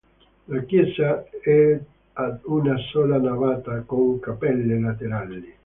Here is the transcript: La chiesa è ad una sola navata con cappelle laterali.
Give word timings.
La 0.47 0.63
chiesa 0.63 1.25
è 1.43 1.79
ad 2.13 2.39
una 2.45 2.75
sola 2.91 3.19
navata 3.19 3.81
con 3.81 4.19
cappelle 4.19 4.79
laterali. 4.79 5.43